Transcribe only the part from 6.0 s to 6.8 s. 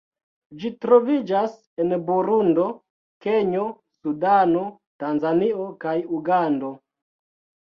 Ugando.